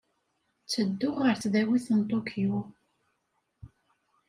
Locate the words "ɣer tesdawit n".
1.19-1.99